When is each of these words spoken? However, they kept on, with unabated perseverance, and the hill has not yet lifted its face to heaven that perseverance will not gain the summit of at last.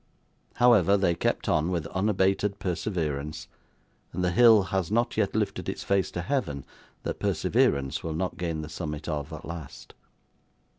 However, 0.55 0.97
they 0.97 1.13
kept 1.13 1.47
on, 1.47 1.69
with 1.69 1.85
unabated 1.85 2.57
perseverance, 2.57 3.47
and 4.11 4.23
the 4.23 4.31
hill 4.31 4.63
has 4.73 4.89
not 4.89 5.15
yet 5.15 5.35
lifted 5.35 5.69
its 5.69 5.83
face 5.83 6.09
to 6.09 6.21
heaven 6.21 6.65
that 7.03 7.19
perseverance 7.19 8.03
will 8.03 8.15
not 8.15 8.35
gain 8.35 8.63
the 8.63 8.67
summit 8.67 9.07
of 9.07 9.31
at 9.31 9.45
last. 9.45 9.93